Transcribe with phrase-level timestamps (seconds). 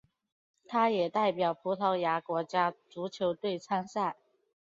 [0.65, 4.17] 他也代表葡萄牙国家足球队参赛。